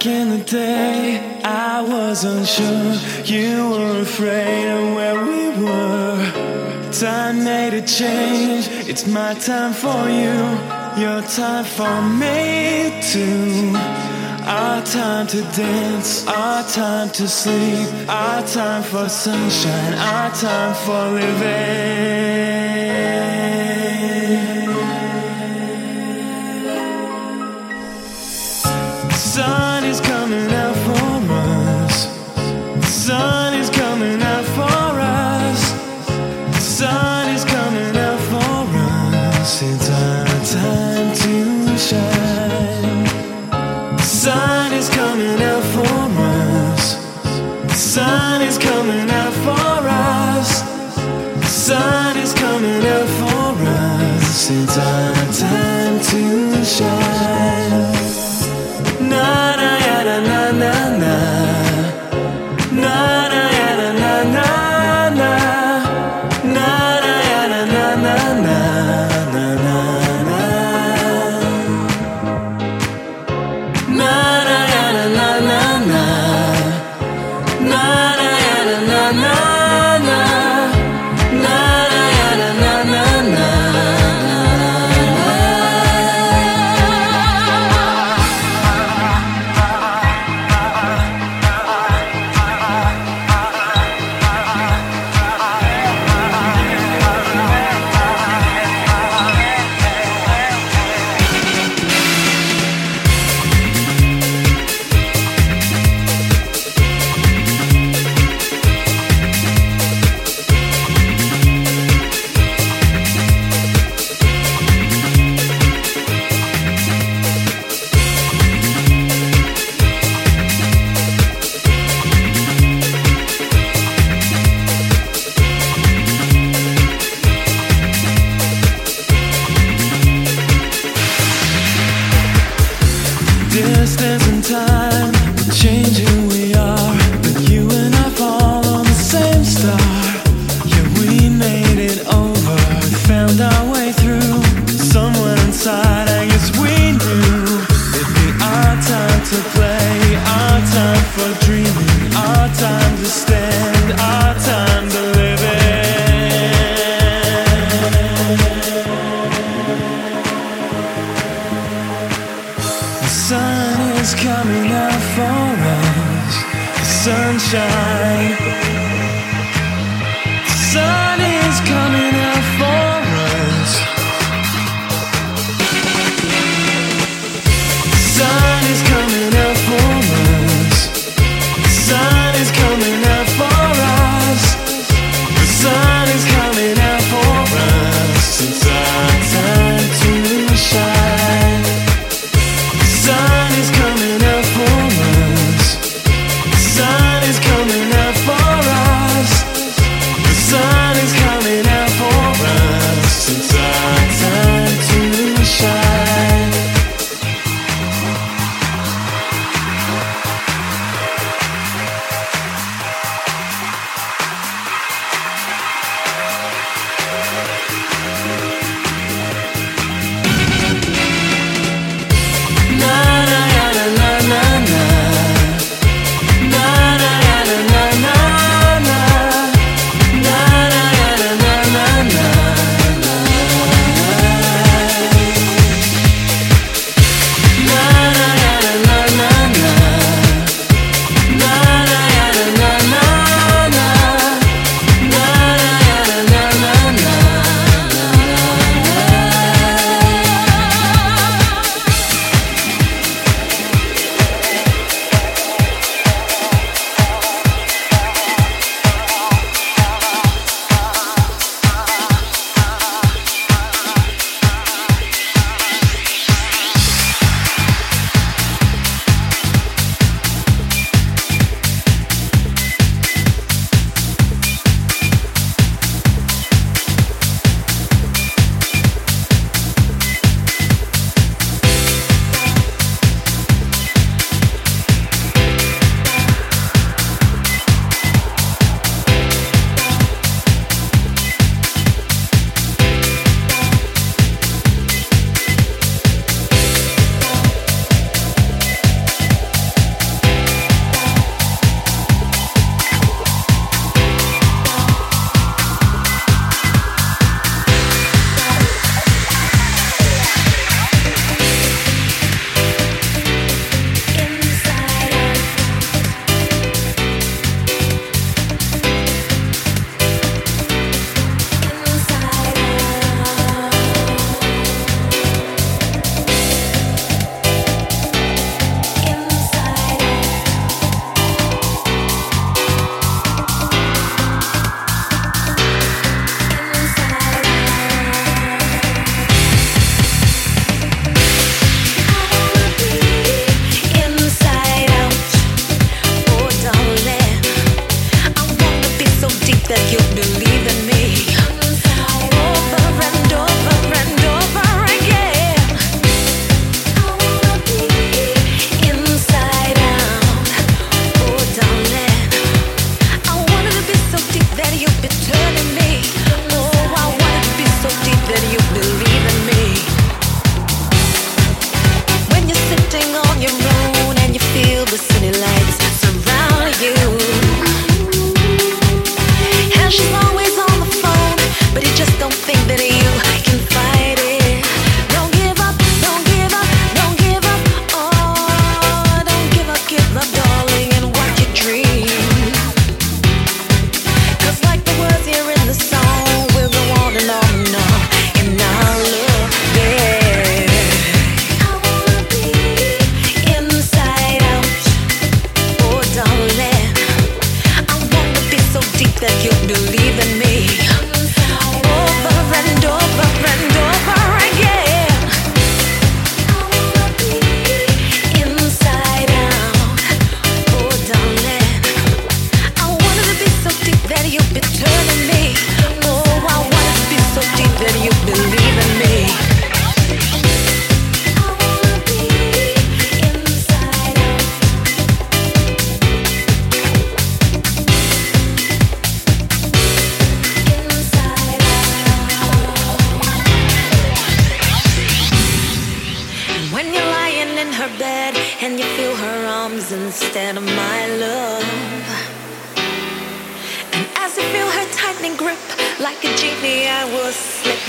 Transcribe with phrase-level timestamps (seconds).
[0.00, 2.94] Back in the day, I wasn't sure.
[3.22, 6.90] You were afraid of where we were.
[6.90, 8.66] Time made a change.
[8.88, 10.56] It's my time for you.
[11.04, 13.74] Your time for me, too.
[14.46, 21.10] Our time to dance, our time to sleep, our time for sunshine, our time for
[21.10, 21.90] living.
[29.12, 29.69] Sun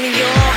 [0.00, 0.51] in your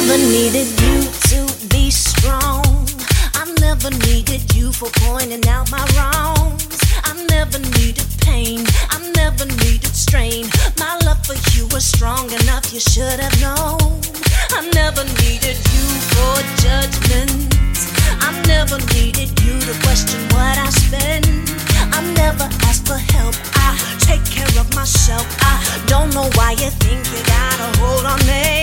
[0.00, 2.64] never needed you to be strong.
[3.34, 6.80] I never needed you for pointing out my wrongs.
[7.04, 8.64] I never needed pain.
[8.88, 10.46] I never needed strain.
[10.78, 14.00] My love for you was strong enough, you should have known.
[14.56, 16.34] I never needed you for
[16.64, 17.52] judgment.
[18.26, 21.26] I never needed you to question what I spend.
[21.92, 23.34] I never ask for help.
[23.68, 25.26] I take care of myself.
[25.40, 25.54] I
[25.86, 28.62] don't know why you think you gotta hold on me.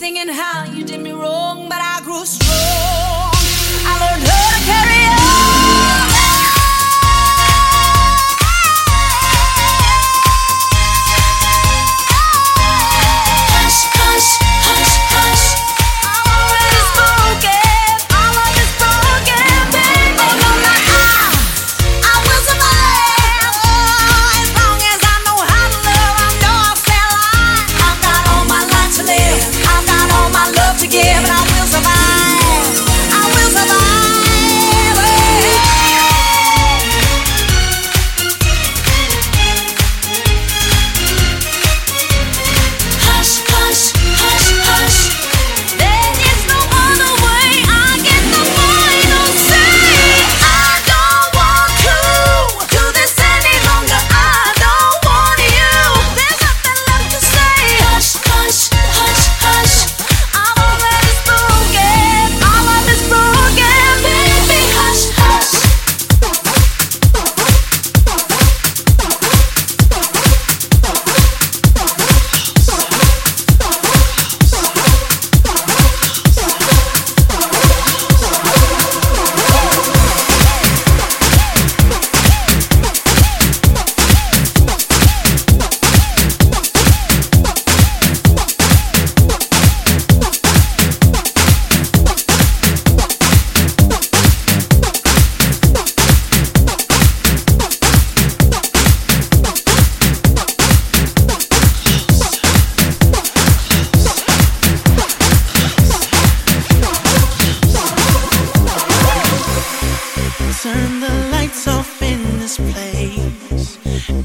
[0.00, 1.69] thinking how you did me wrong.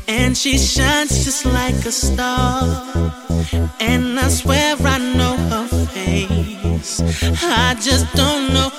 [0.07, 2.63] and she shines just like a star.
[3.79, 7.01] And I swear I know her face,
[7.43, 8.69] I just don't know